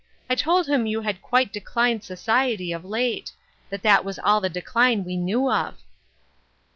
"I 0.31 0.33
told 0.33 0.65
him 0.65 0.87
you 0.87 1.01
had 1.01 1.21
quite 1.21 1.53
declined 1.53 2.03
society, 2.03 2.71
of 2.71 2.83
late; 2.83 3.33
that 3.69 3.83
that 3.83 4.03
was 4.03 4.17
all 4.17 4.41
the 4.41 4.49
decline 4.49 5.03
we 5.03 5.15
knew 5.15 5.47
of." 5.47 5.75